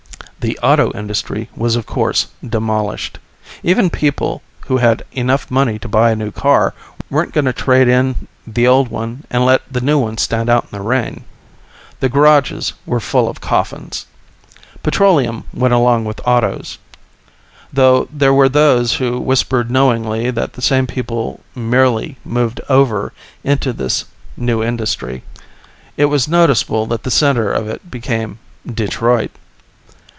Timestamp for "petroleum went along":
14.81-16.05